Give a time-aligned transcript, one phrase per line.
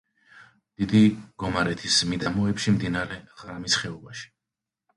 [0.83, 1.01] დიდი
[1.43, 4.29] გომარეთის მიდამოებში, მდინარე ხრამის ხეობაში.